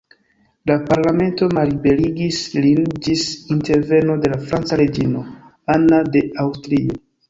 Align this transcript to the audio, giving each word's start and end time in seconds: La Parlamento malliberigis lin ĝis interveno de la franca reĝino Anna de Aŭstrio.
La 0.69 0.77
Parlamento 0.87 1.49
malliberigis 1.57 2.41
lin 2.65 2.89
ĝis 3.09 3.29
interveno 3.59 4.19
de 4.27 4.35
la 4.35 4.43
franca 4.51 4.85
reĝino 4.85 5.27
Anna 5.79 6.05
de 6.15 6.31
Aŭstrio. 6.49 7.05